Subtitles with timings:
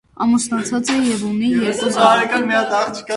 [0.25, 3.05] Ամուսնացած է և ունի երկու զավակ։